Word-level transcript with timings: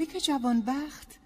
ملک 0.00 0.18
جوانبخت 0.18 1.18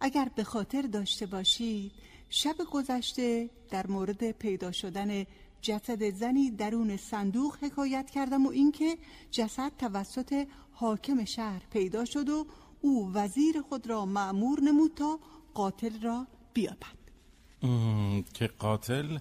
اگر 0.00 0.30
به 0.34 0.44
خاطر 0.44 0.82
داشته 0.82 1.26
باشید 1.26 1.92
شب 2.30 2.56
گذشته 2.72 3.50
در 3.70 3.86
مورد 3.86 4.30
پیدا 4.30 4.72
شدن 4.72 5.24
جسد 5.62 6.10
زنی 6.10 6.50
درون 6.50 6.96
صندوق 6.96 7.56
حکایت 7.62 8.10
کردم 8.10 8.46
و 8.46 8.50
اینکه 8.50 8.98
جسد 9.30 9.72
توسط 9.78 10.46
حاکم 10.72 11.24
شهر 11.24 11.62
پیدا 11.70 12.04
شد 12.04 12.28
و 12.28 12.46
او 12.80 13.12
وزیر 13.12 13.60
خود 13.60 13.86
را 13.86 14.06
معمور 14.06 14.60
نمود 14.60 14.94
تا 14.94 15.18
قاتل 15.54 16.00
را 16.00 16.26
بیابد. 16.52 16.98
که 18.34 18.46
قاتل 18.46 19.18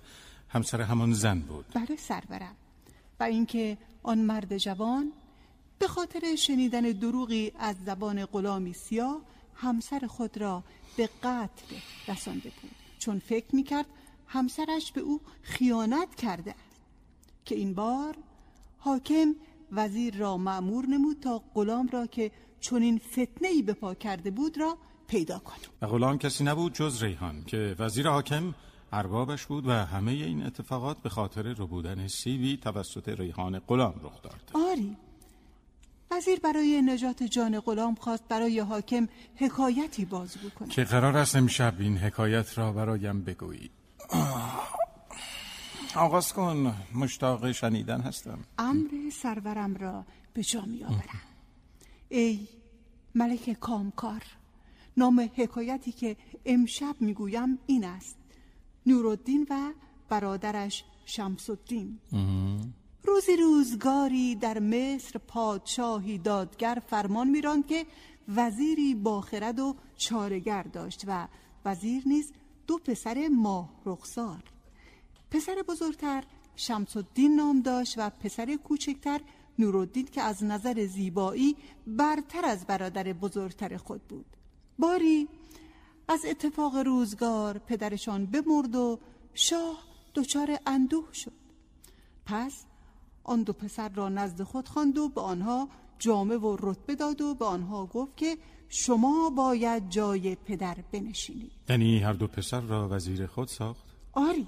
همسر 0.50 0.82
همان 0.82 1.14
زن 1.14 1.40
بود. 1.40 1.66
بله 1.74 1.96
سرورم. 1.96 2.56
و 3.20 3.24
اینکه 3.24 3.78
آن 4.04 4.18
مرد 4.18 4.58
جوان 4.58 5.14
به 5.80 5.88
خاطر 5.88 6.36
شنیدن 6.36 6.82
دروغی 6.82 7.52
از 7.60 7.76
زبان 7.86 8.26
غلامی 8.26 8.74
سیاه 8.74 9.22
همسر 9.56 10.08
خود 10.08 10.38
را 10.38 10.64
به 10.98 11.10
قتل 11.24 11.76
رسانده 12.08 12.52
بود. 12.62 12.72
چون 13.00 13.20
فکر 13.20 13.56
می‌کرد 13.56 13.86
همسرش 14.28 14.92
به 14.92 15.02
او 15.02 15.22
خیانت 15.42 16.16
کرده. 16.16 16.52
است 16.52 16.82
که 17.46 17.56
این 17.56 17.74
بار 17.74 18.16
حاکم 18.78 19.36
وزیر 19.72 20.16
را 20.16 20.38
معمور 20.38 20.86
نمود 20.86 21.20
تا 21.20 21.44
غلام 21.54 21.88
را 21.88 22.08
که 22.08 22.32
چنین 22.60 22.98
فتنه 22.98 23.48
ای 23.48 23.62
به 23.62 23.74
پا 23.74 23.94
کرده 23.94 24.32
بود 24.32 24.58
را 24.58 24.78
پیدا 25.08 25.40
کند. 25.40 25.68
و 25.82 25.88
غلام 25.88 26.18
کسی 26.18 26.44
نبود 26.44 26.74
جز 26.74 27.04
ریحان 27.04 27.44
که 27.44 27.76
وزیر 27.80 28.08
حاکم 28.08 28.54
اربابش 28.92 29.46
بود 29.46 29.68
و 29.68 29.72
همه 29.72 30.12
این 30.12 30.46
اتفاقات 30.46 30.98
به 30.98 31.10
خاطر 31.10 31.42
ربودن 31.42 32.08
سیوی 32.08 32.58
توسط 32.58 33.10
ریحان 33.10 33.60
غلام 33.60 33.94
رخ 34.04 34.22
داد. 34.22 34.52
آری 34.54 34.98
وزیر 36.12 36.40
برای 36.40 36.82
نجات 36.82 37.24
جان 37.24 37.60
غلام 37.60 37.96
خواست 37.96 38.28
برای 38.28 38.60
حاکم 38.60 39.08
حکایتی 39.36 40.06
بازگو 40.06 40.50
کند 40.50 40.70
که 40.70 40.84
قرار 40.84 41.18
است 41.18 41.36
امشب 41.36 41.74
این 41.80 41.98
حکایت 41.98 42.58
را 42.58 42.72
برایم 42.72 43.24
بگویی. 43.24 43.70
آغاز 45.96 46.34
کن 46.34 46.76
مشتاق 46.96 47.52
شنیدن 47.52 48.02
هستم. 48.02 48.40
امر 48.58 48.90
سرورم 49.14 49.76
را 49.76 50.06
به 50.34 50.44
جا 50.44 50.62
می 50.62 50.84
آورم. 50.84 51.22
ای 52.10 52.48
ملک 53.16 53.60
کامکار 53.60 54.24
نام 54.98 55.30
حکایتی 55.36 55.92
که 55.92 56.18
امشب 56.46 56.96
می‌گویم 57.00 57.60
این 57.66 57.86
است. 57.86 58.18
نورالدین 58.86 59.48
و 59.50 59.74
برادرش 60.10 60.84
شمس 61.06 61.50
الدین 61.50 62.00
روزی 63.08 63.36
روزگاری 63.36 64.36
در 64.36 64.60
مصر 64.60 65.20
پادشاهی 65.28 66.18
دادگر 66.18 66.82
فرمان 66.88 67.28
میراند 67.30 67.68
که 67.68 67.86
وزیری 68.36 68.96
باخرد 68.96 69.60
و 69.60 69.76
چارگر 69.98 70.64
داشت 70.64 71.04
و 71.08 71.28
وزیر 71.66 72.04
نیز 72.06 72.32
دو 72.68 72.78
پسر 72.78 73.28
ماه 73.28 73.70
رخسار. 73.86 74.44
پسر 75.32 75.64
بزرگتر 75.68 76.24
شمس 76.56 76.98
الدین 76.98 77.36
نام 77.36 77.62
داشت 77.62 77.94
و 77.98 78.10
پسر 78.10 78.56
کوچکتر 78.56 79.22
نورالدین 79.60 80.06
که 80.06 80.22
از 80.22 80.44
نظر 80.44 80.86
زیبایی 80.86 81.56
برتر 81.88 82.46
از 82.46 82.66
برادر 82.66 83.14
بزرگتر 83.14 83.78
خود 83.78 84.02
بود. 84.02 84.26
باری 84.80 85.28
از 86.08 86.26
اتفاق 86.26 86.76
روزگار 86.76 87.58
پدرشان 87.58 88.26
بمرد 88.26 88.76
و 88.76 89.00
شاه 89.34 89.84
دچار 90.16 90.60
اندوه 90.66 91.14
شد. 91.14 91.34
پس 92.26 92.66
آن 93.28 93.44
دو 93.44 93.54
پسر 93.54 93.90
را 93.90 94.10
نزد 94.10 94.44
خود 94.44 94.68
خواند 94.68 94.98
و 94.98 95.10
به 95.10 95.22
آنها 95.22 95.70
جامه 96.00 96.38
و 96.38 96.58
رتبه 96.60 96.96
داد 96.96 97.22
و 97.22 97.36
به 97.36 97.46
آنها 97.46 97.86
گفت 97.86 98.18
که 98.18 98.38
شما 98.70 99.30
باید 99.30 99.90
جای 99.90 100.36
پدر 100.36 100.78
بنشینید 100.92 101.52
یعنی 101.70 102.00
هر 102.00 102.14
دو 102.14 102.28
پسر 102.28 102.62
را 102.62 102.90
وزیر 102.90 103.28
خود 103.28 103.48
ساخت؟ 103.48 103.84
آری 104.14 104.48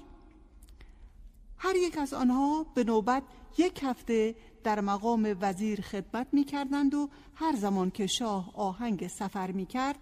هر 1.58 1.76
یک 1.76 1.98
از 1.98 2.14
آنها 2.14 2.66
به 2.74 2.84
نوبت 2.84 3.22
یک 3.58 3.80
هفته 3.82 4.34
در 4.64 4.80
مقام 4.80 5.36
وزیر 5.40 5.80
خدمت 5.80 6.26
می 6.32 6.44
کردند 6.44 6.94
و 6.94 7.08
هر 7.34 7.56
زمان 7.56 7.90
که 7.90 8.06
شاه 8.06 8.50
آهنگ 8.54 9.06
سفر 9.06 9.50
می 9.50 9.66
کرد 9.66 9.98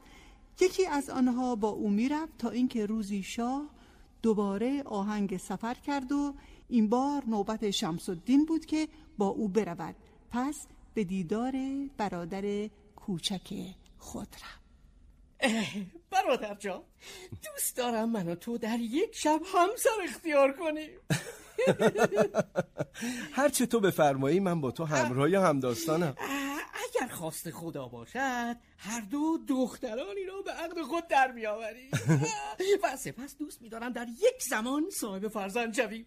یکی 0.61 0.87
از 0.87 1.11
آنها 1.11 1.57
با 1.57 1.69
او 1.69 1.91
می 1.91 2.09
رفت 2.09 2.39
تا 2.39 2.51
اینکه 2.51 2.87
روزی 2.87 3.23
شاه 3.23 3.67
دوباره 4.23 4.83
آهنگ 4.83 5.37
سفر 5.37 5.75
کرد 5.75 6.13
و 6.13 6.35
این 6.69 6.89
بار 6.89 7.23
نوبت 7.27 7.71
شمس 7.71 8.09
الدین 8.09 8.45
بود 8.45 8.67
که 8.67 8.89
با 9.19 9.27
او 9.27 9.49
برود. 9.49 9.95
پس 10.31 10.67
به 10.95 11.05
دیدار 11.05 11.55
برادر 11.97 12.69
کوچک 12.97 13.55
خود 13.99 14.29
رفت 14.35 14.59
برادر 16.11 16.55
جان 16.55 16.83
دوست 17.45 17.77
دارم 17.77 18.11
من 18.11 18.29
و 18.29 18.35
تو 18.35 18.59
در 18.59 18.79
یک 18.81 19.17
شب 19.17 19.41
همسر 19.55 19.91
اختیار 20.05 20.53
کنیم. 20.53 20.99
هرچه 23.39 23.67
تو 23.67 23.81
بفرمایی 23.81 24.41
من 24.41 24.61
با 24.61 24.71
تو 24.71 24.85
همراه 24.85 25.31
همداستانم. 25.31 26.15
اگر 26.95 27.09
خواست 27.09 27.51
خدا 27.51 27.89
باشد 27.89 28.57
هر 28.79 29.01
دو 29.01 29.39
دخترانی 29.49 30.25
را 30.25 30.43
به 30.43 30.51
عقد 30.51 30.83
خود 30.83 31.09
در 31.09 31.33
میآوریم. 31.33 31.91
و 32.83 32.97
سپس 32.97 33.37
دوست 33.37 33.63
میدارم 33.63 33.93
در 33.93 34.07
یک 34.09 34.43
زمان 34.51 34.91
صاحب 34.91 35.29
فرزند 35.29 35.75
شویم. 35.75 36.07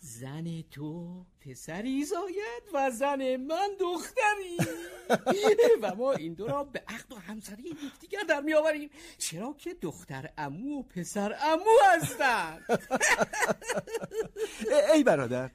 زن 0.00 0.62
تو 0.70 1.24
پسری 1.40 2.04
زاید 2.04 2.62
و 2.74 2.90
زن 2.90 3.36
من 3.36 3.68
دختری. 3.80 4.58
و 5.82 5.94
ما 5.94 6.12
این 6.12 6.34
دو 6.34 6.46
را 6.46 6.64
به 6.64 6.82
عقد 6.88 7.12
و 7.12 7.16
همسری 7.16 7.62
یکدیگر 7.62 8.22
در 8.28 8.40
میآوریم 8.40 8.90
چرا 9.18 9.54
که 9.58 9.74
دختر 9.74 10.30
امو 10.38 10.78
و 10.78 10.82
پسر 10.82 11.36
امو 11.40 11.70
هستند. 11.92 12.64
ای 14.94 15.04
برادر 15.04 15.50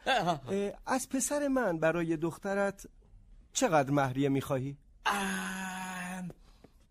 از 0.86 1.10
پسر 1.10 1.48
من 1.48 1.80
برای 1.80 2.18
دخترت 2.18 2.88
چقدر 3.54 3.92
مهریه 3.92 4.30
می‌خواهی؟ 4.30 4.78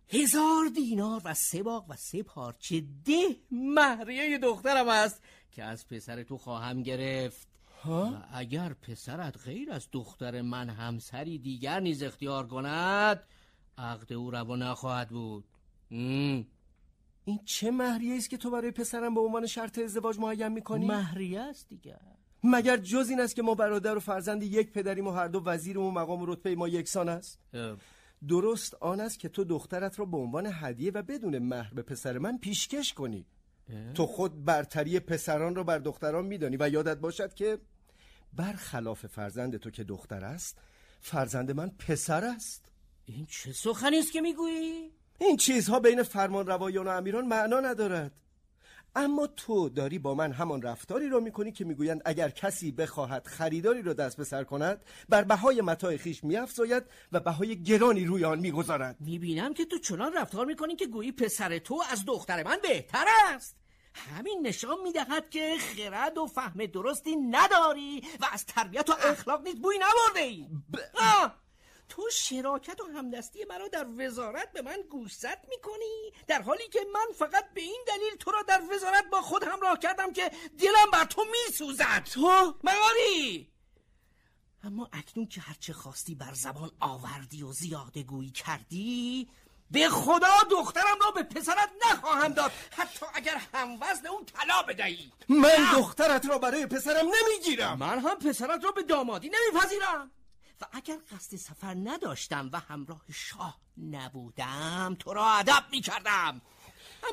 هزار 0.09 0.67
دینار 0.75 1.21
و 1.25 1.35
سه 1.35 1.63
باغ 1.63 1.91
و 1.91 1.95
سه 1.97 2.23
پارچه 2.23 2.85
ده 3.05 3.37
مهریه 3.51 4.39
دخترم 4.39 4.89
است. 4.89 5.23
که 5.53 5.65
از 5.65 5.89
پسر 5.89 6.23
تو 6.23 6.39
خواهم 6.39 6.83
گرفت. 6.83 7.49
ها؟ 7.83 8.11
و 8.15 8.37
اگر 8.39 8.73
پسرت 8.73 9.39
غیر 9.45 9.73
از 9.73 9.89
دختر 9.93 10.43
من 10.43 10.71
همسری 10.71 11.39
دیگر 11.39 11.81
نیز 11.81 12.03
اختیار 12.03 12.47
کند 12.47 13.23
عقد 13.79 14.13
او 14.13 14.31
روا 14.31 14.57
نخواهد 14.57 15.09
بود. 15.09 15.45
این 15.89 16.47
چه 17.45 17.71
مهریه 17.71 18.17
است 18.17 18.31
که 18.31 18.37
تو 18.37 18.51
برای 18.51 18.71
پسرم 18.71 19.15
به 19.15 19.21
عنوان 19.21 19.47
شرط 19.47 19.79
ازدواج 19.79 20.19
معین 20.19 20.49
می‌کنی؟ 20.49 20.87
مهریه 20.87 21.41
است 21.41 21.69
دیگر 21.69 22.01
مگر 22.45 22.77
جز 22.77 23.07
این 23.11 23.21
است 23.21 23.37
که 23.37 23.43
ما 23.43 23.55
برادر 23.55 23.97
و 23.97 24.01
فرزند 24.01 24.43
یک 24.43 24.73
پدریم 24.73 25.07
و 25.07 25.11
هر 25.11 25.29
دو 25.29 25.43
وزیریم 25.45 25.83
و 25.83 25.91
مقام 25.91 26.23
و 26.23 26.27
رتبه 26.27 26.55
ما 26.55 26.69
یکسان 26.69 27.09
است؟ 27.09 27.39
درست 28.29 28.75
آن 28.75 29.01
است 29.01 29.19
که 29.19 29.29
تو 29.29 29.45
دخترت 29.45 29.99
را 29.99 30.05
به 30.05 30.17
عنوان 30.17 30.51
هدیه 30.53 30.93
و 30.93 31.03
بدون 31.03 31.39
مهر 31.39 31.75
به 31.75 31.83
پسر 31.83 32.19
من 32.19 32.39
پیشکش 32.39 32.93
کنی. 32.93 33.27
تو 33.95 34.07
خود 34.07 34.45
برتری 34.45 35.01
پسران 35.01 35.55
را 35.55 35.65
بر 35.65 35.79
دختران 35.79 36.25
میدانی 36.25 36.57
و 36.61 36.69
یادت 36.69 36.97
باشد 36.97 37.35
که 37.35 37.59
برخلاف 38.33 39.07
فرزند 39.07 39.57
تو 39.57 39.71
که 39.71 39.85
دختر 39.85 40.25
است 40.25 40.59
فرزند 41.01 41.51
من 41.51 41.71
پسر 41.71 42.25
است. 42.25 42.65
این 43.05 43.27
چه 43.27 43.53
سخنی 43.53 43.99
است 43.99 44.13
که 44.13 44.21
می‌گویی؟ 44.21 44.91
این 45.19 45.37
چیزها 45.37 45.81
بین 45.81 46.03
فرمان 46.03 46.47
روایان 46.47 46.87
و 46.87 46.91
امیران 46.91 47.27
معنا 47.27 47.61
ندارد. 47.61 48.13
اما 48.97 49.27
تو 49.27 49.69
داری 49.69 49.99
با 49.99 50.15
من 50.15 50.33
همان 50.33 50.63
رفتاری 50.63 51.09
را 51.09 51.21
می‌کنی 51.21 51.53
که 51.53 51.65
می‌گویند 51.65 52.03
اگر 52.05 52.31
کسی 52.31 52.73
بخواهد 52.73 53.27
خریداری 53.27 53.83
را 53.83 53.93
دست 53.93 54.17
به 54.17 54.25
سر 54.25 54.45
کند 54.45 54.85
بر 55.09 55.25
بهای 55.25 55.61
متاع 55.61 55.97
خیش 55.97 56.25
میافزاید 56.25 56.83
و 57.13 57.21
بهای 57.21 57.63
گرانی 57.63 58.05
روی 58.05 58.25
آن 58.25 58.39
می‌گذارد. 58.39 58.97
می‌بینم 59.01 59.55
که 59.55 59.65
تو 59.65 59.79
چنان 59.79 60.13
رفتار 60.13 60.47
می‌کنی 60.47 60.77
که 60.77 60.87
گویی 60.87 61.13
پسر 61.13 61.59
تو 61.59 61.83
از 61.91 62.05
دختر 62.07 62.43
من 62.43 62.59
بهتر 62.63 63.05
است. 63.35 63.57
همین 63.95 64.47
نشان 64.47 64.77
می‌دهد 64.85 65.31
که 65.31 65.55
خرد 65.59 66.19
و 66.19 66.27
فهم 66.27 66.67
درستی 66.67 67.17
نداری 67.17 68.03
و 68.21 68.27
از 68.33 68.47
تربیت 68.47 68.91
و 68.91 68.93
اخلاق 69.05 69.43
نیز 69.43 69.57
بوی 69.57 69.77
نبرده 69.77 70.21
ای 70.21 70.47
ب... 70.73 70.77
تو 71.93 72.11
شراکت 72.13 72.81
و 72.81 72.85
همدستی 72.85 73.45
مرا 73.45 73.69
در 73.69 73.87
وزارت 73.99 74.53
به 74.53 74.63
من 74.63 74.83
گوشزد 74.91 75.39
می‌کنی؟ 75.49 76.13
در 76.27 76.43
حالی 76.43 76.69
که 76.69 76.81
من 76.95 77.07
فقط 77.19 77.55
به 77.55 77.61
این 77.61 77.85
دلیل 77.87 78.17
تو 78.17 78.31
را 78.31 78.43
در 78.43 78.63
وزارت 78.71 79.05
با 79.13 79.21
خود 79.21 79.45
همراه 79.45 79.79
کردم 79.79 80.13
که 80.13 80.31
دلم 80.59 80.91
بر 80.93 81.05
تو 81.05 81.25
میسوزد. 81.33 82.05
تو؟ 82.05 82.55
مغاری 82.65 83.51
اما 84.65 84.89
اکنون 84.93 85.27
که 85.27 85.41
هرچه 85.41 85.73
خواستی 85.73 86.15
بر 86.15 86.35
زبان 86.35 86.71
آوردی 86.81 87.43
و 87.43 87.53
زیاده 87.53 88.03
گویی 88.03 88.31
کردی 88.31 89.29
به 89.71 89.89
خدا 89.89 90.37
دخترم 90.51 90.99
را 91.05 91.11
به 91.11 91.23
پسرت 91.23 91.71
نخواهم 91.91 92.33
داد. 92.33 92.53
حتی 92.71 93.07
اگر 93.15 93.41
هم 93.55 93.79
وزن 93.81 94.07
اون 94.07 94.25
طلا 94.25 94.63
بدهی. 94.63 95.13
من 95.29 95.73
دخترت 95.73 96.27
را 96.27 96.39
برای 96.39 96.67
پسرم 96.67 97.07
نمی‌گیرم. 97.07 97.79
من 97.79 97.99
هم 97.99 98.19
پسرت 98.19 98.65
را 98.65 98.73
به 98.73 98.83
دامادی 98.83 99.31
نمیپذیرم. 99.31 100.11
و 100.63 100.65
اگر 100.73 100.99
قصد 101.13 101.37
سفر 101.37 101.75
نداشتم 101.75 102.51
و 102.53 102.61
همراه 102.61 103.05
شاه 103.13 103.59
نبودم 103.91 104.97
تو 104.99 105.13
را 105.13 105.27
ادب 105.27 105.65
می 105.71 105.81
کردم 105.81 106.41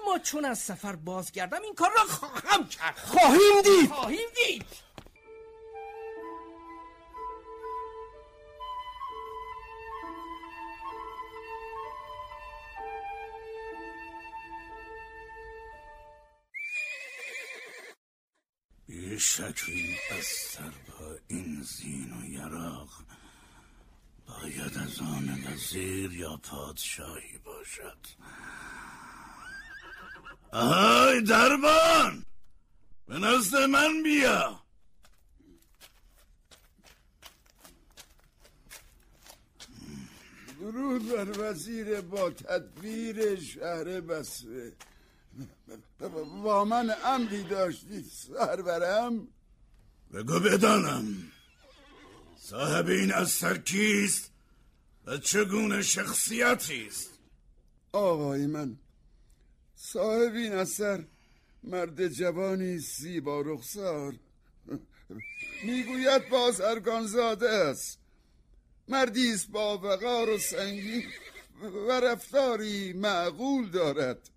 اما 0.02 0.20
چون 0.20 0.46
از 0.46 0.60
سفر 0.60 0.96
بازگردم 0.96 1.62
این 1.62 1.76
کار 1.76 1.92
را 1.98 2.06
خواهم 2.06 2.68
کرد. 2.68 2.98
خواهیم 2.98 3.62
دید. 3.64 3.92
خواهیم 3.92 4.28
دید. 4.46 4.66
شکلی 19.20 19.98
از 20.18 20.26
سر 20.26 20.70
با 20.70 21.16
این 21.28 21.62
زین 21.62 22.14
و 22.14 22.26
یراق 22.26 22.90
باید 24.30 24.78
از 24.78 25.00
آن 25.00 25.44
وزیر 25.48 26.14
یا 26.14 26.38
پادشاهی 26.38 27.38
باشد. 27.38 27.98
آهای 30.52 31.22
دربان! 31.22 32.26
به 33.08 33.18
نزد 33.20 33.58
من 33.58 34.04
بیا! 34.04 34.64
درود 40.60 41.10
بر 41.10 41.50
وزیر 41.52 42.02
با 42.02 42.30
تدبیر 42.30 43.40
شهر 43.40 44.02
بسره 44.02 44.74
با 46.44 46.66
من 46.66 46.96
امری 47.06 47.44
داشتی 47.44 48.04
سرورم. 48.04 49.28
بگو 50.14 50.40
بدانم. 50.40 51.32
صاحب 52.50 52.88
این 52.88 53.14
اثر 53.14 53.58
کیست 53.58 54.32
و 55.06 55.18
چگونه 55.18 55.82
شخصیتی 55.82 56.88
است 56.88 57.10
آقای 57.92 58.46
من 58.46 58.78
صاحب 59.76 60.34
این 60.34 60.52
اثر 60.52 61.04
مرد 61.64 62.08
جوانی 62.08 62.78
زیبا 62.78 63.42
رخسار. 63.42 64.14
می‌گوید 65.64 66.30
بازرگان 66.30 67.08
زاده 67.08 67.50
است. 67.50 68.00
مردی 68.88 69.32
است 69.32 69.50
با 69.50 69.78
وقار 69.78 70.30
و 70.30 70.38
سنگین 70.38 71.04
و 71.88 71.92
رفتاری 71.92 72.94
معقول 72.94 73.70
دارد. 73.70 74.30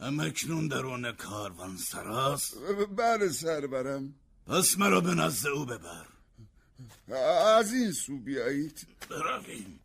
امکنون 0.00 0.68
درون 0.68 1.12
کاروان 1.12 1.76
سراست؟ 1.76 2.56
بله 2.96 3.28
سربرم 3.28 4.14
پس 4.46 4.78
مرا 4.78 5.00
به 5.00 5.14
نزد 5.14 5.46
او 5.46 5.66
ببر. 5.66 6.09
از 7.16 7.72
این 7.72 7.92
سو 7.92 8.18
بیایید. 8.18 8.86
برویم. 9.10 9.80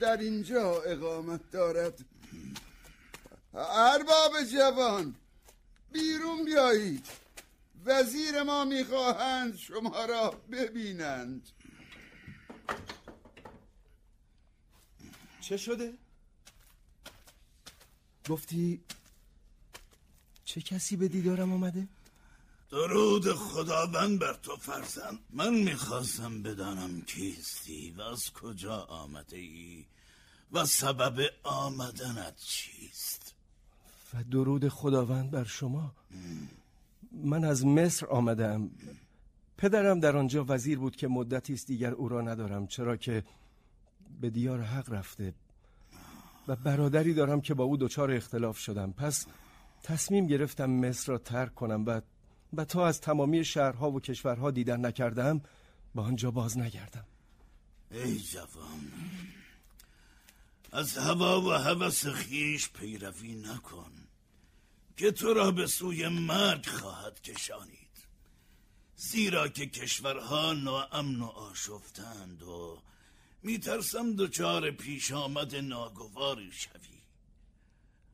در 0.00 0.16
اینجا 0.16 0.82
اقامت 0.82 1.50
دارد. 1.50 2.04
ارباب 3.54 4.42
جوان 4.52 5.14
بیرون 5.92 6.44
بیایید. 6.44 7.06
وزیر 7.84 8.42
ما 8.42 8.64
می‌خواهند 8.64 9.56
شما 9.56 10.04
را 10.04 10.30
ببینند. 10.30 11.48
چه 15.40 15.56
شده؟ 15.56 15.94
گفتی 18.28 18.80
چه 20.46 20.60
کسی 20.60 20.96
به 20.96 21.08
دیدارم 21.08 21.52
آمده؟ 21.52 21.88
درود 22.70 23.32
خداوند 23.32 24.18
بر 24.18 24.34
تو 24.34 24.56
فرزند. 24.56 25.18
من 25.30 25.54
می‌خواستم 25.54 26.42
بدانم 26.42 27.00
کیستی 27.00 27.90
و 27.90 28.00
از 28.00 28.32
کجا 28.32 28.76
آمده 28.80 29.36
ای 29.36 29.84
و 30.52 30.64
سبب 30.64 31.20
آمدنت 31.42 32.36
چیست؟ 32.36 33.34
و 34.14 34.24
درود 34.24 34.68
خداوند 34.68 35.30
بر 35.30 35.44
شما. 35.44 35.92
من 37.12 37.44
از 37.44 37.66
مصر 37.66 38.06
آمدم. 38.06 38.70
پدرم 39.58 40.00
در 40.00 40.16
آنجا 40.16 40.44
وزیر 40.48 40.78
بود 40.78 40.96
که 40.96 41.08
مدتی 41.08 41.54
است 41.54 41.66
دیگر 41.66 41.92
او 41.92 42.08
را 42.08 42.20
ندارم 42.20 42.66
چرا 42.66 42.96
که 42.96 43.24
به 44.20 44.30
دیار 44.30 44.60
حق 44.60 44.92
رفته 44.92 45.34
و 46.48 46.56
برادری 46.56 47.14
دارم 47.14 47.40
که 47.40 47.54
با 47.54 47.64
او 47.64 47.76
دچار 47.76 48.10
اختلاف 48.10 48.58
شدم. 48.58 48.92
پس 48.92 49.26
تصمیم 49.86 50.26
گرفتم 50.26 50.70
مصر 50.70 51.12
را 51.12 51.18
ترک 51.18 51.54
کنم 51.54 51.84
و 51.86 52.00
و 52.56 52.64
تا 52.64 52.86
از 52.86 53.00
تمامی 53.00 53.44
شهرها 53.44 53.90
و 53.90 54.00
کشورها 54.00 54.50
دیدن 54.50 54.86
نکردم 54.86 55.40
با 55.94 56.02
آنجا 56.02 56.30
باز 56.30 56.58
نگردم. 56.58 57.04
ای 57.90 58.18
جوان 58.18 58.92
از 60.72 60.98
هوا 60.98 61.40
و 61.40 61.52
هوس 61.52 62.06
خیش 62.06 62.68
پیروی 62.68 63.34
نکن 63.34 63.92
که 64.96 65.10
تو 65.10 65.34
را 65.34 65.50
به 65.50 65.66
سوی 65.66 66.08
مرگ 66.08 66.66
خواهد 66.66 67.22
کشانید. 67.22 68.06
زیرا 68.96 69.48
که 69.48 69.66
کشورها 69.66 70.52
ناامن 70.52 71.20
و 71.20 71.26
آشفتند 71.26 72.42
و 72.42 72.78
میترسم 73.42 74.16
دچار 74.16 74.70
پیش 74.70 75.12
آمد 75.12 75.56
ناگواری 75.56 76.52
شوی. 76.52 77.00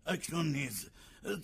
اکنون 0.06 0.52
نیز 0.52 0.86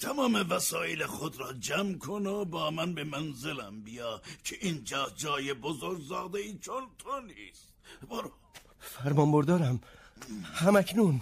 تمام 0.00 0.46
وسایل 0.50 1.06
خود 1.06 1.40
را 1.40 1.52
جمع 1.52 1.98
کن 1.98 2.26
و 2.26 2.44
با 2.44 2.70
من 2.70 2.94
به 2.94 3.04
منزلم 3.04 3.80
بیا 3.82 4.22
که 4.44 4.56
اینجا 4.60 5.10
جای 5.16 5.54
بزرگزاده 5.54 6.38
ای 6.38 6.58
چون 6.58 6.82
برو. 8.10 8.32
فرمان 8.80 9.32
بردارم. 9.32 9.80
همکنون 10.44 11.20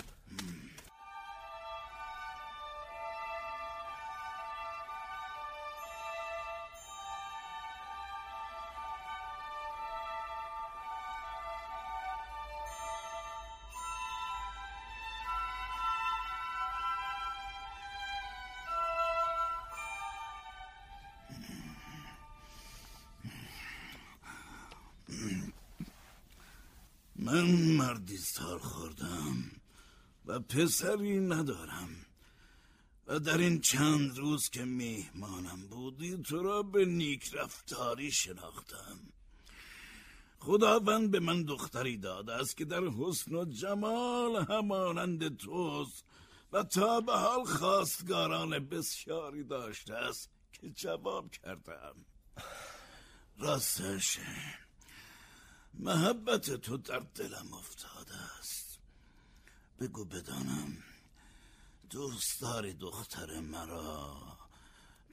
پسری 30.38 31.20
ندارم. 31.20 32.06
و 33.06 33.18
در 33.18 33.38
این 33.38 33.60
چند 33.60 34.18
روز 34.18 34.50
که 34.50 34.64
میهمانم 34.64 35.66
بودی 35.70 36.16
تو 36.16 36.42
را 36.42 36.62
به 36.62 36.84
نیک 36.84 37.34
رفتاری 37.34 38.12
شناختم. 38.12 38.98
خداوند 40.38 41.10
به 41.10 41.20
من 41.20 41.42
دختری 41.42 41.96
داده 41.96 42.32
است 42.32 42.56
که 42.56 42.64
در 42.64 42.84
حسن 42.84 43.34
و 43.34 43.44
جمال 43.44 44.44
همانند 44.48 45.36
توست 45.36 46.04
و 46.52 46.62
تا 46.62 47.00
به 47.00 47.12
حال 47.12 47.44
خواستگاران 47.44 48.58
بسیاری 48.68 49.44
داشته 49.44 49.94
است 49.94 50.30
که 50.52 50.70
جواب 50.70 51.30
کردم. 51.30 51.94
راستش 53.38 54.18
محبت 55.74 56.50
تو 56.50 56.76
در 56.76 57.02
دلم 57.14 57.54
افتاده 57.54 58.35
بگو 59.80 60.04
بدانم 60.04 60.76
دوست 61.90 62.40
داری 62.40 62.72
دختر 62.72 63.40
مرا 63.40 64.16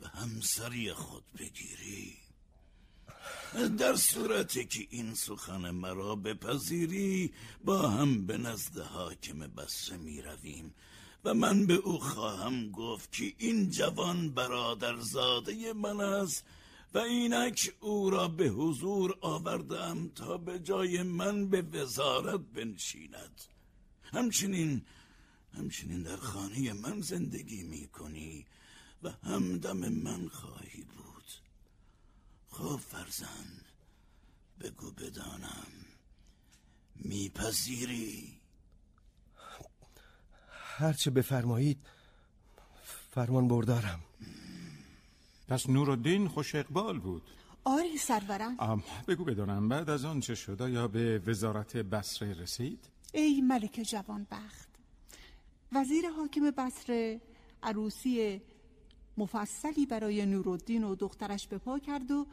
به 0.01 0.07
همسری 0.07 0.93
خود 0.93 1.23
بگیری؟ 1.39 2.17
در 3.77 3.95
صورتی 3.95 4.65
که 4.65 4.87
این 4.89 5.15
سخن 5.15 5.71
مرا 5.71 6.15
بپذیری 6.15 7.33
با 7.65 7.89
هم 7.89 8.25
به 8.25 8.37
نزد 8.37 8.77
حاکم 8.77 9.39
بسره 9.39 9.97
می 9.97 10.21
رویم 10.21 10.73
و 11.25 11.33
من 11.33 11.65
به 11.65 11.73
او 11.73 11.99
خواهم 11.99 12.71
گفت 12.71 13.11
که 13.11 13.33
این 13.37 13.69
جوان 13.69 14.29
برادرزاده 14.29 15.73
من 15.73 16.01
است 16.01 16.45
و 16.93 16.97
اینک 16.97 17.73
او 17.79 18.09
را 18.09 18.27
به 18.27 18.47
حضور 18.47 19.17
آوردم 19.21 20.09
تا 20.09 20.37
به 20.37 20.59
جای 20.59 21.03
من 21.03 21.49
به 21.49 21.61
وزارت 21.61 22.39
بنشیند. 22.39 23.52
همچنین 24.13 24.81
همچنین 25.53 26.03
در 26.03 26.17
خانه 26.17 26.73
من 26.73 27.01
زندگی 27.01 27.63
می 27.63 27.87
کنی 27.87 28.45
و 29.03 29.09
همدم 29.23 29.77
من 29.77 30.27
خواهی 30.27 30.81
بود. 30.83 31.23
خب 32.49 32.77
فرزند 32.77 33.65
بگو 34.59 34.91
بدانم 34.91 35.67
میپذیری؟ 36.95 38.41
هرچه 40.77 41.11
بفرمایید 41.11 41.77
فرمان 43.11 43.47
بردارم. 43.47 43.99
پس 45.47 45.69
نورالدین 45.69 46.27
خوش 46.27 46.55
اقبال 46.55 46.99
بود. 46.99 47.23
آری 47.63 47.97
سرورم. 47.97 48.83
بگو 49.07 49.23
بدانم 49.23 49.69
بعد 49.69 49.89
از 49.89 50.05
آن 50.05 50.19
چه 50.19 50.35
شده 50.35 50.71
یا 50.71 50.87
به 50.87 51.19
وزارت 51.19 51.77
بصره 51.77 52.33
رسید؟ 52.33 52.92
ای 53.15 53.41
ملک 53.41 53.81
جوان 53.85 54.27
بخت 54.31 54.69
وزیر 55.71 56.09
حاکم 56.09 56.51
بصره 56.51 57.21
عروسی 57.63 58.41
مفصلی 59.17 59.85
برای 59.85 60.25
نورالدین 60.25 60.83
و 60.83 60.95
دخترش 60.95 61.47
به 61.47 61.57
پا 61.57 61.79
کرد 61.79 62.11
و 62.11 62.27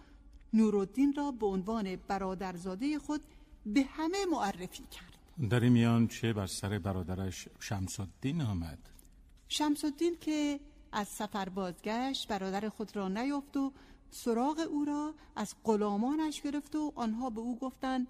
نورالدین 0.52 1.14
را 1.16 1.30
به 1.30 1.46
عنوان 1.46 1.96
برادرزاده 1.96 2.98
خود 2.98 3.20
به 3.66 3.82
همه 3.82 4.26
معرفی 4.30 4.84
کرد. 4.90 5.48
در 5.50 5.60
این 5.60 5.72
میان 5.72 6.08
چه 6.08 6.32
بر 6.32 6.46
سر 6.46 6.78
برادرش 6.78 7.48
شمس 7.60 8.00
الدین 8.00 8.42
آمد؟ 8.42 8.78
شمس 9.48 9.84
الدین 9.84 10.16
که 10.20 10.60
از 10.92 11.08
سفر 11.08 11.48
بازگشت 11.48 12.28
برادر 12.28 12.68
خود 12.68 12.96
را 12.96 13.08
نیافت 13.08 13.56
و 13.56 13.72
سراغ 14.10 14.58
او 14.70 14.84
را 14.84 15.14
از 15.36 15.54
غلامانش 15.64 16.42
گرفت 16.42 16.76
و 16.76 16.92
آنها 16.94 17.30
به 17.30 17.40
او 17.40 17.58
گفتند 17.58 18.06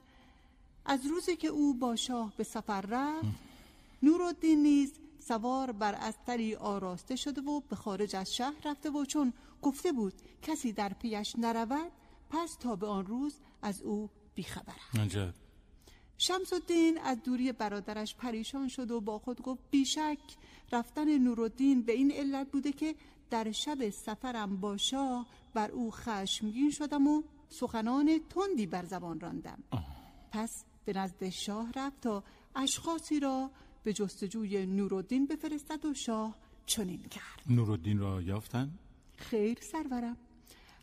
از 0.85 1.07
روزی 1.07 1.37
که 1.37 1.49
او 1.49 1.75
با 1.75 1.97
شاه 1.97 2.33
به 2.37 2.45
سفر 2.45 2.81
رفت 2.81 3.29
نورالدین 4.03 4.63
نیز 4.63 4.93
سوار 5.19 5.73
بر 5.73 5.95
استری 5.95 6.55
آراسته 6.55 7.17
شده 7.17 7.41
و 7.41 7.61
به 7.61 7.77
خارج 7.77 8.17
از 8.17 8.35
شهر 8.35 8.57
رفته 8.65 8.91
و 8.91 9.05
چون 9.05 9.33
گفته 9.63 9.93
بود 9.93 10.15
کسی 10.43 10.73
در 10.73 10.93
پیش 10.93 11.35
نرود 11.39 11.93
پس 12.31 12.57
تا 12.61 12.77
به 12.77 12.87
آن 12.87 13.07
روز 13.07 13.35
از 13.63 13.83
او 13.83 14.11
بیخبرم 14.35 15.03
عجب. 15.03 15.35
شمس 16.19 16.53
الدین 16.53 16.99
از 16.99 17.23
دوری 17.23 17.53
برادرش 17.53 18.15
پریشان 18.15 18.69
شد 18.69 18.91
و 18.91 19.01
با 19.01 19.19
خود 19.19 19.43
گفت 19.43 19.61
بیشک 19.71 20.19
رفتن 20.73 21.19
نورالدین 21.19 21.83
به 21.83 21.93
این 21.93 22.13
علت 22.13 22.51
بوده 22.51 22.73
که 22.73 22.95
در 23.31 23.53
شب 23.53 23.91
سفرم 23.91 24.61
با 24.61 24.77
شاه 24.77 25.27
بر 25.55 25.71
او 25.71 25.91
خشمگین 25.91 26.71
شدم 26.71 27.07
و 27.07 27.23
سخنان 27.49 28.21
تندی 28.31 28.67
بر 28.67 28.85
زبان 28.85 29.21
راندم. 29.21 29.63
پس 30.33 30.65
به 30.85 30.93
نزد 30.93 31.29
شاه 31.29 31.73
رفت 31.75 32.01
تا 32.01 32.25
اشخاصی 32.57 33.21
را 33.21 33.51
به 33.85 33.93
جستجوی 33.93 34.67
نورالدین 34.67 35.27
بفرستد 35.27 35.85
و 35.85 35.95
شاه 35.95 36.37
چنین 36.67 37.03
کرد. 37.03 37.43
نورالدین 37.49 37.99
را 37.99 38.23
یافتن؟ 38.23 38.79
خیر 39.17 39.59
سرورم. 39.73 40.17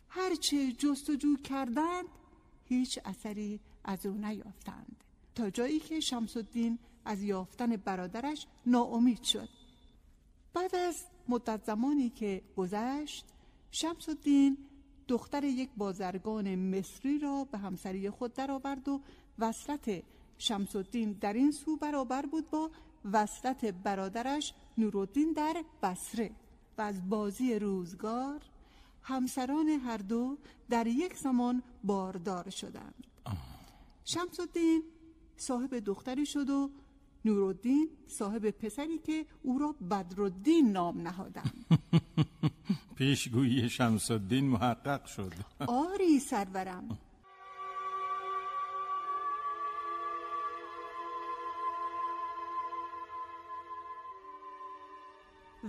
هرچه 0.08 0.72
جستجو 0.72 1.36
کردند 1.36 2.04
هیچ 2.64 2.98
اثری 3.04 3.60
از 3.84 4.06
او 4.06 4.14
نیافتند. 4.14 5.04
تا 5.34 5.50
جایی 5.50 5.80
که 5.80 6.00
شمس 6.00 6.36
الدین 6.36 6.78
از 7.04 7.22
یافتن 7.22 7.76
برادرش 7.76 8.46
ناامید 8.66 9.22
شد. 9.22 9.48
بعد 10.54 10.74
از 10.74 11.04
مدت 11.28 11.64
زمانی 11.64 12.10
که 12.10 12.42
گذشت 12.56 13.26
شمس 13.70 14.08
الدین 14.08 14.58
دختر 15.08 15.44
یک 15.44 15.70
بازرگان 15.76 16.54
مصری 16.54 17.18
را 17.18 17.46
به 17.52 17.58
همسری 17.58 18.10
خود 18.10 18.32
درآورد 18.32 18.88
و 18.88 19.00
وصلت 19.38 20.02
شمس 20.38 20.76
در 21.20 21.32
این 21.32 21.50
سو 21.50 21.76
برابر 21.76 22.26
بود 22.26 22.50
با 22.50 22.70
وصلت 23.12 23.64
برادرش 23.64 24.52
نورالدین 24.78 25.32
در 25.32 25.64
بصره. 25.82 26.30
و 26.78 26.82
از 26.82 27.08
بازی 27.08 27.58
روزگار 27.58 28.40
همسران 29.02 29.68
هر 29.68 29.96
دو 29.96 30.38
در 30.70 30.86
یک 30.86 31.16
زمان 31.16 31.62
باردار 31.84 32.50
شدند. 32.50 33.04
شمس 34.04 34.40
صاحب 35.36 35.78
دختری 35.78 36.26
شد 36.26 36.50
و 36.50 36.70
نورالدین 37.24 37.88
صاحب 38.06 38.50
پسری 38.50 38.98
که 38.98 39.26
او 39.42 39.58
را 39.58 39.74
بدرالدین 39.90 40.72
نام 40.72 41.00
نهادند. 41.00 41.66
پیشگویی 42.98 43.68
شمس 43.70 44.10
الدین 44.10 44.44
محقق 44.48 45.06
شد. 45.06 45.32
آری 45.66 46.18
سرورم. 46.18 46.98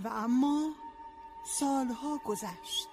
و 0.04 0.08
اما 0.08 0.70
سالها 1.46 2.20
گذشت. 2.24 2.88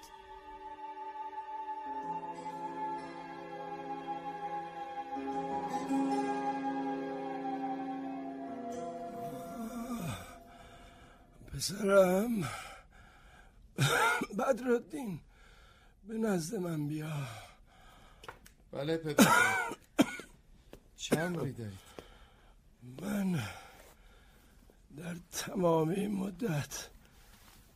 پسرم 11.52 12.48
بدرالدین 14.38 15.20
به 16.08 16.14
نزد 16.14 16.56
من 16.56 16.88
بیا. 16.88 17.12
بله 18.72 18.96
پدر. 18.96 19.26
چند 20.96 21.36
دارید 21.36 21.56
من 23.02 23.42
در 24.96 25.16
تمام 25.32 25.88
این 25.88 26.14
مدت 26.14 26.88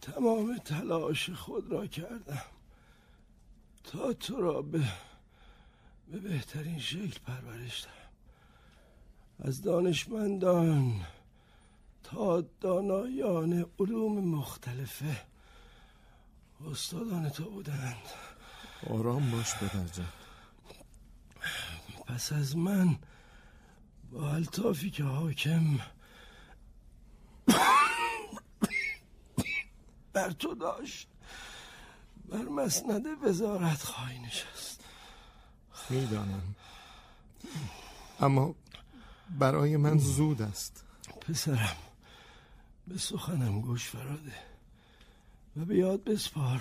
تمام 0.00 0.58
تلاش 0.58 1.30
خود 1.30 1.70
را 1.70 1.86
کردم 1.86 2.42
تا 3.84 4.12
تو 4.12 4.40
را 4.40 4.62
به 4.62 4.84
به 6.08 6.18
بهترین 6.18 6.78
شکل 6.78 7.18
پرورش 7.26 7.84
دهم. 7.84 8.02
از 9.38 9.62
دانشمندان 9.62 11.06
تا 12.02 12.40
دانایان 12.40 13.66
علوم 13.78 14.24
مختلفه 14.24 15.16
استادان 16.70 17.28
تو 17.30 17.50
بودند. 17.50 17.96
آرام 18.90 19.30
باش 19.30 19.54
پدر 19.54 20.04
پس 22.06 22.32
از 22.32 22.56
من 22.56 22.98
با 24.12 24.32
الطافی 24.34 24.90
که 24.90 25.04
حاکم 25.04 25.78
بر 30.12 30.30
تو 30.30 30.54
داشت 30.54 31.08
بر 32.28 32.42
مسند 32.42 33.06
وزارت 33.22 33.82
خواهی 33.82 34.18
نشست. 34.18 34.84
می‌دانم. 35.90 36.54
اما 38.20 38.54
برای 39.38 39.76
من 39.76 39.98
زود 39.98 40.42
است. 40.42 40.84
پسرم 41.20 41.76
به 42.88 42.98
سخنم 42.98 43.60
گوش 43.60 43.88
فراده 43.88 44.51
و 45.56 45.64
به 45.64 45.76
یاد 45.76 46.04
بسپار 46.04 46.60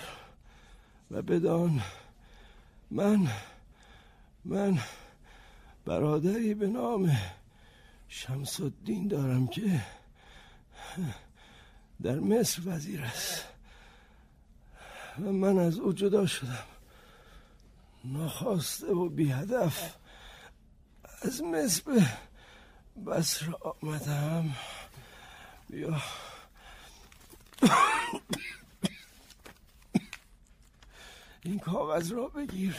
و 1.11 1.21
بدان 1.21 1.81
من 2.91 3.27
من 4.45 4.79
برادری 5.85 6.53
به 6.53 6.67
نام 6.67 7.17
شمس 8.07 8.59
الدین 8.59 9.07
دارم 9.07 9.47
که 9.47 9.81
در 12.01 12.19
مصر 12.19 12.61
وزیر 12.65 13.01
است 13.01 13.45
و 15.19 15.31
من 15.31 15.59
از 15.59 15.79
او 15.79 15.93
جدا 15.93 16.25
شدم. 16.25 16.65
ناخواسته 18.03 18.87
و 18.87 19.09
بی 19.09 19.31
هدف 19.31 19.95
از 21.21 21.41
مصر 21.43 21.81
به 21.91 22.05
بسر 23.11 23.53
آمدم. 23.81 24.55
بیا 25.69 26.01
این 31.43 31.59
کاغذ 31.59 32.11
را 32.11 32.27
بگیر. 32.27 32.75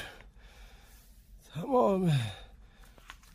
تمام 1.54 2.20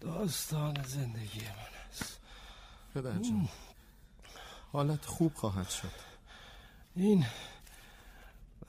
داستان 0.02 0.84
زندگی 0.84 1.42
من 1.42 1.90
است. 1.90 2.20
پدر 2.94 3.20
جان 3.20 3.50
حالت 4.72 5.06
خوب 5.06 5.34
خواهد 5.34 5.70
شد. 5.70 5.92
این 6.96 7.26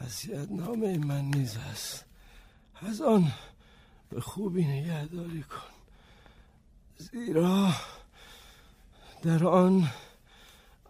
وسیعت 0.01 0.51
نامه 0.51 0.99
من 0.99 1.25
نیز 1.25 1.57
است. 1.57 2.05
از 2.83 3.01
آن 3.01 3.33
به 4.11 4.21
خوبی 4.21 4.65
نگهداری 4.65 5.43
کن. 5.43 5.79
زیرا 6.97 7.73
در 9.23 9.47
آن 9.47 9.91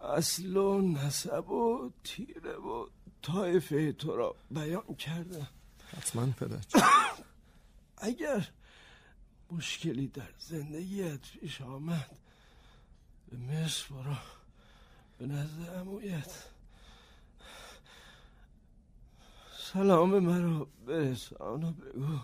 اصل 0.01 0.57
و 0.57 0.81
نسب 0.81 1.49
و 1.49 1.91
تیره 2.03 2.53
و 2.53 2.87
طایفه 3.21 3.91
تو 3.91 4.15
را 4.15 4.35
بیان 4.51 4.95
کرده 4.95 5.47
حتما 5.97 6.25
پدر 6.25 6.59
اگر 7.97 8.49
مشکلی 9.51 10.07
در 10.07 10.29
زندگیت 10.39 11.21
پیش 11.21 11.61
آمد 11.61 12.17
به 13.29 13.37
مصر 13.37 13.85
برو. 13.89 14.15
به 15.17 15.25
نزد 15.25 15.69
امویت 15.69 16.31
سلام 19.73 20.19
مرا 20.19 20.67
برسان 20.87 21.63
و 21.63 21.71
بگو. 21.71 22.19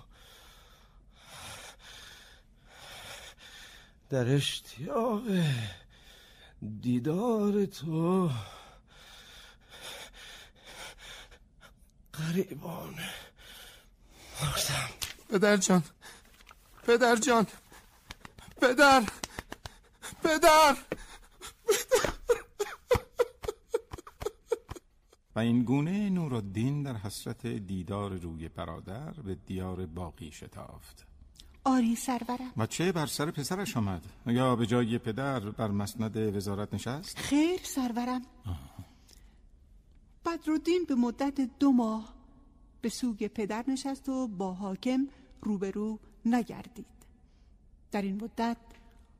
در 4.09 4.35
اشتیاق 4.35 5.23
دیدار 6.81 7.65
تو 7.65 8.31
غریبان 12.13 12.95
مردم 14.41 14.89
پدر 15.29 15.57
جان. 15.57 15.83
پدر 16.83 17.15
جان. 17.15 17.47
پدر. 18.61 19.03
پدر. 20.23 20.77
و 25.35 25.39
این 25.39 25.63
گونه 25.63 26.09
نورالدین 26.09 26.83
در 26.83 26.95
حسرت 26.95 27.47
دیدار 27.47 28.13
روی 28.13 28.49
برادر 28.49 29.11
به 29.11 29.35
دیار 29.35 29.85
باقی 29.85 30.31
شتافت. 30.31 31.05
آری 31.63 31.95
سرورم. 31.95 32.51
و 32.57 32.65
چه 32.65 32.91
بر 32.91 33.05
سر 33.05 33.31
پسرش 33.31 33.77
آمد؟ 33.77 34.05
یا 34.25 34.55
به 34.55 34.65
جای 34.65 34.97
پدر 34.97 35.39
بر 35.39 35.67
مسند 35.67 36.17
وزارت 36.17 36.73
نشست؟ 36.73 37.17
خیر 37.17 37.59
سرورم. 37.63 38.21
بدرالدین 40.25 40.85
به 40.87 40.95
مدت 40.95 41.41
دو 41.59 41.71
ماه 41.71 42.14
به 42.85 42.89
سوگ 42.89 43.27
پدر 43.27 43.63
نشست 43.67 44.09
و 44.09 44.27
با 44.27 44.53
حاکم 44.53 45.07
روبرو 45.41 45.99
نگردید. 46.25 46.85
در 47.91 48.01
این 48.01 48.23
مدت 48.23 48.57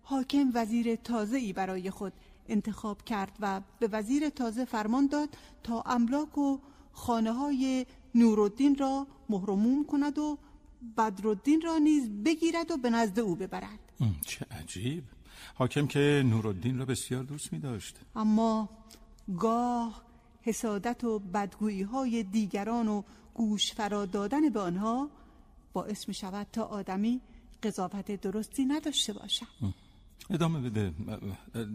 حاکم 0.02 0.52
وزیر 0.54 0.96
تازه 0.96 1.38
ای 1.38 1.54
برای 1.54 1.90
خود 1.90 2.14
انتخاب 2.48 3.04
کرد 3.04 3.32
و 3.40 3.62
به 3.80 3.88
وزیر 3.92 4.30
تازه 4.30 4.66
فرمان 4.66 5.08
داد 5.08 5.30
تا 5.64 5.82
املاک 5.82 6.38
و 6.38 6.60
خانه 6.92 7.32
های 7.32 7.86
نورالدین 8.16 8.76
را 8.76 9.08
مهرموم 9.30 9.86
کند 9.86 10.20
و 10.20 10.38
بدرالدین 10.98 11.62
را 11.62 11.78
نیز 11.78 12.10
بگیرد 12.10 12.72
و 12.72 12.78
به 12.78 12.90
نزد 12.90 13.20
او 13.20 13.36
ببرد. 13.36 13.80
چه 14.22 14.46
عجیب. 14.52 15.04
حاکم 15.56 15.88
که 15.88 16.24
نورالدین 16.26 16.80
را 16.80 16.86
بسیار 16.86 17.24
دوست 17.24 17.54
می 17.54 17.60
داشت 17.60 17.96
اما 18.16 18.70
گاه 19.38 20.05
حسادت 20.46 21.04
و 21.04 21.20
بدگویی 21.20 21.82
های 21.82 22.24
دیگران 22.24 22.88
و 22.88 23.04
گوش 23.34 23.74
فرا 23.74 24.06
دادن 24.06 24.50
به 24.50 24.60
آنها 24.60 25.10
باعث 25.74 26.08
می 26.08 26.14
شود 26.14 26.48
تا 26.52 26.64
آدمی 26.64 27.22
قضاوت 27.64 28.22
درستی 28.22 28.66
نداشته 28.66 29.14
باشد. 29.14 29.46
ادامه 30.30 30.70
بده. 30.70 30.94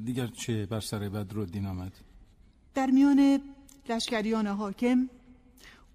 دیگر 0.04 0.26
چه 0.26 0.66
بر 0.66 0.80
سر 0.80 1.08
بدرالدین 1.08 1.66
آمد؟ 1.66 1.92
در 2.74 2.86
میان 2.90 3.40
لشکریان 3.88 4.46
حاکم 4.46 5.08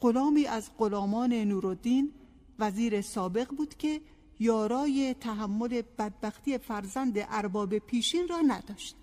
غلامی 0.01 0.46
از 0.46 0.70
غلامان 0.77 1.34
نورالدین 1.34 2.12
وزیر 2.60 3.01
سابق 3.01 3.48
بود 3.58 3.75
که 3.77 4.01
یارای 4.39 5.15
تحمل 5.20 5.82
بدبختی 5.98 6.58
فرزند 6.58 7.13
ارباب 7.17 7.77
پیشین 7.77 8.27
را 8.27 8.41
نداشت. 8.41 8.96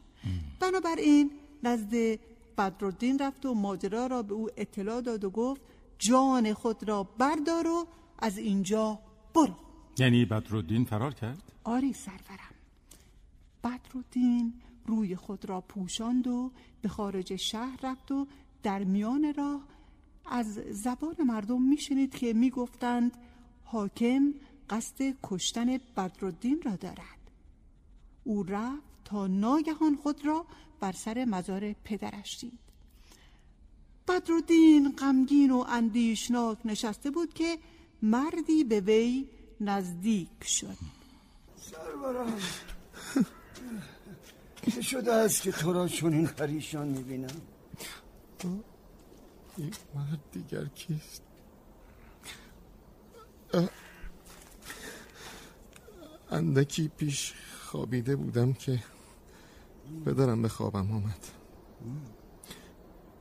بنابراین 0.60 1.30
نزد 1.62 2.18
بدرالدین 2.58 3.18
رفت 3.18 3.46
و 3.46 3.54
ماجرا 3.54 4.06
را 4.06 4.22
به 4.22 4.34
او 4.34 4.48
اطلاع 4.56 5.00
داد 5.00 5.24
و 5.24 5.30
گفت 5.30 5.62
جان 5.98 6.52
خود 6.52 6.88
را 6.88 7.02
بردار 7.02 7.66
و 7.66 7.86
از 8.18 8.38
اینجا 8.38 8.98
برو. 9.34 9.54
یعنی 9.98 10.24
بدرالدین 10.24 10.84
فرار 10.84 11.14
کرد؟ 11.14 11.52
آری 11.64 11.92
سرورم. 11.92 12.54
بدرالدین 13.64 14.52
روی 14.86 15.16
خود 15.16 15.44
را 15.44 15.60
پوشاند 15.60 16.26
و 16.26 16.50
به 16.82 16.88
خارج 16.88 17.36
شهر 17.36 17.78
رفت 17.82 18.12
و 18.12 18.26
در 18.62 18.84
میان 18.84 19.34
راه 19.36 19.62
از 20.26 20.46
زبان 20.70 21.16
مردم 21.26 21.62
میشنید 21.62 22.14
که 22.14 22.32
می‌گفتند 22.32 23.16
حاکم 23.64 24.34
قصد 24.70 25.14
کشتن 25.22 25.78
بدرالدین 25.96 26.62
را 26.62 26.76
دارد. 26.76 27.30
او 28.24 28.42
رفت 28.42 28.91
تا 29.12 29.26
ناگهان 29.26 29.96
خود 30.02 30.26
را 30.26 30.46
بر 30.80 30.92
سر 30.92 31.24
مزار 31.24 31.72
پدرش 31.72 32.38
دید. 32.40 32.58
بدرالدین 34.08 34.96
غمگین 34.98 35.50
و 35.50 35.64
اندیشناک 35.68 36.58
نشسته 36.64 37.10
بود 37.10 37.34
که 37.34 37.58
مردی 38.02 38.64
به 38.64 38.80
وی 38.80 39.26
نزدیک 39.60 40.28
شد. 40.44 40.76
سرورم 41.60 42.38
چه 44.74 44.82
شده 44.82 45.12
است 45.12 45.42
که 45.42 45.52
تو 45.52 45.72
را 45.72 45.88
چون 45.88 46.12
این 46.12 46.26
پریشان 46.26 46.88
می‌بینم؟ 46.88 47.40
این 49.56 49.72
مرد 49.94 50.20
دیگر 50.32 50.64
کیست؟ 50.64 51.22
اندکی 56.30 56.88
پیش 56.88 57.32
خوابیده 57.60 58.16
بودم 58.16 58.52
که 58.52 58.82
پدرم 60.04 60.42
به 60.42 60.48
خوابم 60.48 60.92
آمد. 60.92 61.26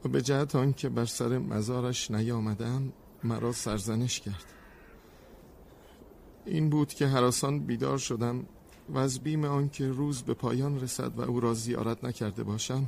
و 0.05 0.09
به 0.09 0.21
جهت 0.21 0.55
آن 0.55 0.73
که 0.73 0.89
بر 0.89 1.05
سر 1.05 1.37
مزارش 1.37 2.11
نیامدم 2.11 2.93
مرا 3.23 3.51
سرزنش 3.51 4.19
کرد. 4.19 4.45
این 6.45 6.69
بود 6.69 6.93
که 6.93 7.07
حراسان 7.07 7.59
بیدار 7.59 7.97
شدم 7.97 8.45
و 8.89 8.97
از 8.97 9.19
بیم 9.19 9.45
آن 9.45 9.69
که 9.69 9.87
روز 9.87 10.21
به 10.21 10.33
پایان 10.33 10.79
رسد 10.79 11.19
و 11.19 11.21
او 11.21 11.39
را 11.39 11.53
زیارت 11.53 12.03
نکرده 12.03 12.43
باشم 12.43 12.85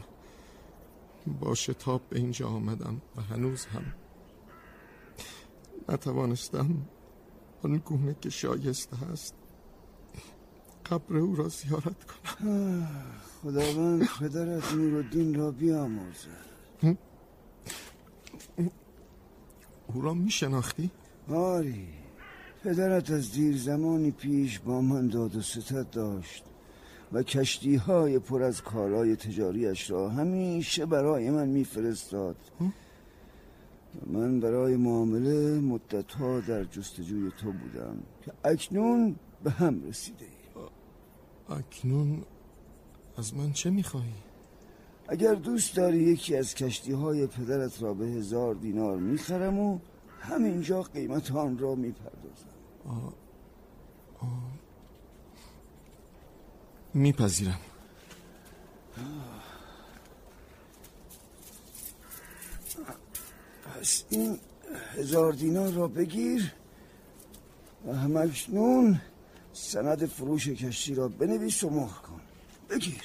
با 1.39 1.56
شتاب 1.56 2.02
به 2.10 2.19
اینجا 2.19 2.48
آمدم 2.48 3.02
و 3.15 3.22
هنوز 3.22 3.65
هم 3.65 3.93
نتوانستم 5.89 6.86
آن 7.63 7.78
گونه 7.78 8.15
که 8.22 8.30
شایسته 8.30 8.98
هست 8.98 9.36
قبر 10.86 11.17
او 11.17 11.36
را 11.36 11.48
زیارت 11.48 12.04
کنم. 12.04 12.88
خداوند 13.43 14.08
پدرت 14.19 14.74
نورالدین 14.74 15.36
را 15.36 15.52
بیامرزد 15.52 16.54
او 19.88 20.02
را 20.02 20.13
می 20.13 20.32
شناختی؟ 20.32 20.91
آری. 21.30 21.88
پدرت 22.63 23.12
از 23.12 23.32
دیر 23.32 23.58
زمانی 23.58 24.12
پیش 24.12 24.60
با 24.60 24.82
من 24.82 25.08
داد 25.08 25.36
و 25.36 25.41
ستت 25.41 25.91
داشت 25.91 26.43
و 27.13 27.24
کشتی 27.24 27.76
های 27.76 28.19
پر 28.19 28.43
از 28.43 28.62
کالای 28.62 29.15
تجاریش 29.15 29.91
را 29.91 30.10
همیشه 30.10 30.86
برای 30.86 31.30
من 31.30 31.48
میفرستاد. 31.48 32.36
من 34.08 34.39
برای 34.39 34.76
معامله 34.76 35.60
مدتها 35.60 36.39
در 36.39 36.63
جستجوی 36.63 37.32
تو 37.38 37.52
بودم 37.52 37.98
که 38.26 38.32
اکنون 38.43 39.15
به 39.43 39.52
هم 39.52 39.84
رسیده 39.84 40.33
اکنون 41.49 42.23
از 43.17 43.34
من 43.34 43.53
چه 43.53 43.69
می‌خواهی؟ 43.69 44.13
اگر 45.08 45.34
دوست 45.34 45.75
داری 45.75 45.97
یکی 45.97 46.36
از 46.36 46.56
کشتی 46.56 46.91
های 46.91 47.27
پدرت 47.27 47.82
را 47.82 47.93
به 47.93 48.06
هزار 48.06 48.56
دینار 48.56 48.97
می‌خرم 48.97 49.60
و 49.60 49.79
همینجا 50.19 50.82
قیمت 50.82 51.32
آن 51.32 51.58
را 51.58 51.75
می‌پردازم. 51.75 52.53
میپذیرم. 56.93 57.60
پس 63.63 64.03
این 64.10 64.39
هزار 64.97 65.34
دینار 65.34 65.71
را 65.71 65.88
بگیر 65.88 66.53
و 67.88 67.93
همکنون 67.93 69.01
سند 69.54 70.06
فروش 70.06 70.50
کشتی 70.50 70.96
را 70.96 71.08
بنویس 71.08 71.63
و 71.63 71.70
مهر 71.70 71.88
کن. 71.88 72.22
بگیر. 72.70 73.04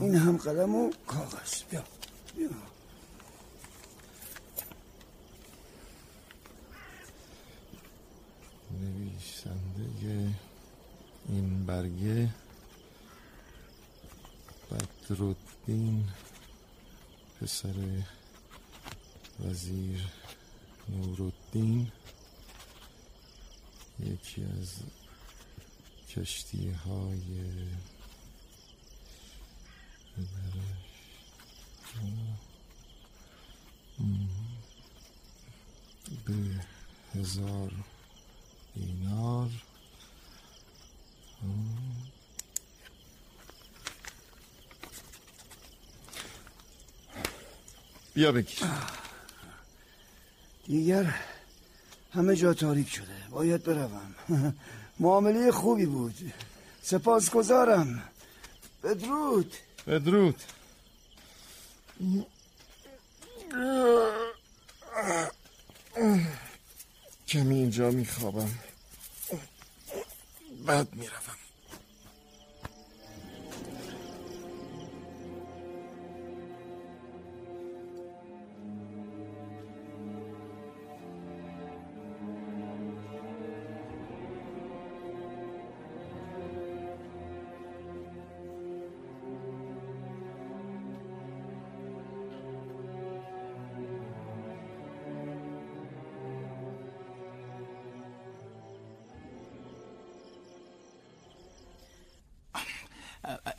این 0.00 0.14
هم 0.14 0.36
قلم 0.36 0.74
و 0.74 0.90
کاغذ. 1.06 1.62
بیا. 1.70 1.84
بیا. 2.36 2.48
نویسنده 8.80 10.34
این 11.28 11.66
برگه 11.66 12.28
بدرالدین 14.70 16.04
پسر 17.40 17.74
وزیر 19.40 20.08
نورالدین 20.88 21.92
یکی 24.00 24.44
از 24.60 24.74
کشتی 26.16 26.70
های 26.70 27.20
به 36.26 36.64
هزار 37.14 37.72
دینار. 38.74 39.50
بیا 48.14 48.32
بگیر 48.32 48.58
دیگر 50.64 51.14
همه 52.12 52.36
جا 52.36 52.54
تاریک 52.54 52.88
شده. 52.88 53.26
باید 53.30 53.62
بروم. 53.62 54.14
معامله 55.02 55.50
خوبی 55.50 55.86
بود. 55.86 56.32
سپاسگزارم. 56.82 58.02
بدرود. 58.82 59.56
کمی 67.28 67.54
اینجا 67.54 67.90
میخوابم. 67.90 68.50
بعد 70.66 70.94
می‌روم. 70.94 71.41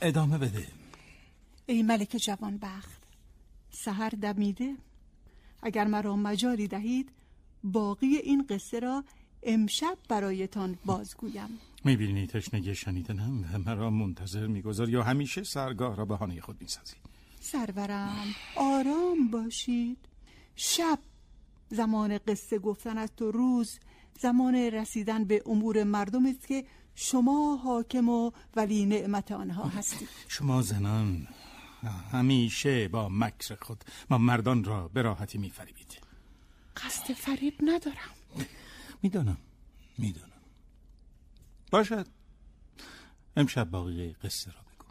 ادامه 0.04 0.38
بده. 0.38 0.66
ای 1.66 1.82
ملک 1.82 2.16
جوان 2.16 2.58
بخت 2.58 3.02
سهر 3.70 4.08
دمیده. 4.08 4.74
اگر 5.62 5.86
مرا 5.86 6.16
مجالی 6.16 6.68
دهید 6.68 7.08
باقی 7.64 8.06
این 8.16 8.46
قصه 8.50 8.80
را 8.80 9.04
امشب 9.42 9.98
برایتان 10.08 10.78
بازگویم. 10.84 11.48
می‌بینی 11.84 12.26
تشنگی 12.26 12.74
شنیدنم 12.74 13.44
و 13.52 13.58
مرا 13.58 13.90
منتظر 13.90 14.46
میگذار 14.46 14.88
یا 14.88 15.02
همیشه 15.02 15.42
سرگاه 15.42 15.96
را 15.96 16.04
بهانه 16.04 16.40
خود 16.40 16.62
می‌سازی؟ 16.62 16.96
سرورم 17.40 18.26
آرام 18.56 19.28
باشید. 19.30 19.98
شب 20.56 20.98
زمان 21.68 22.18
قصه 22.18 22.58
گفتن 22.58 22.98
است 22.98 23.22
و 23.22 23.30
روز 23.30 23.78
زمان 24.20 24.54
رسیدن 24.54 25.24
به 25.24 25.42
امور 25.46 25.84
مردم 25.84 26.26
است 26.26 26.46
که 26.46 26.64
شما 26.94 27.56
حاکم 27.56 28.08
و 28.08 28.30
ولی 28.56 28.86
نعمت 28.86 29.32
آنها 29.32 29.64
هستید 29.64 30.08
شما 30.28 30.62
زنان 30.62 31.28
همیشه 32.12 32.88
با 32.88 33.08
مکر 33.08 33.56
خود 33.60 33.84
ما 34.10 34.18
مردان 34.18 34.64
را 34.64 34.88
به 34.88 35.02
راحتی 35.02 35.38
میفریبید. 35.38 36.00
قصد 36.76 37.12
فریب 37.12 37.54
ندارم. 37.60 38.14
می‌دانم 39.02 39.36
می‌دانم. 39.98 40.30
باشد. 41.70 42.06
امشب 43.36 43.70
باقی 43.70 44.12
قصه 44.12 44.50
را 44.52 44.60
بگو. 44.60 44.86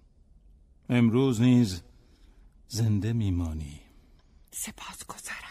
امروز 0.89 1.41
نیز 1.41 1.81
زنده 2.67 3.13
میمانی. 3.13 3.79
سپاس 4.51 5.05
گذارم 5.05 5.42